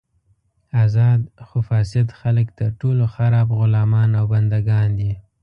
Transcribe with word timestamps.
ازاد 0.83 1.21
خو 1.47 1.57
فاسد 1.69 2.07
خلک 2.19 2.47
تر 2.59 2.69
ټولو 2.81 3.03
خراب 3.13 3.47
غلامان 3.59 4.09
او 4.19 4.25
بندګان 4.33 4.87
دي. 4.99 5.11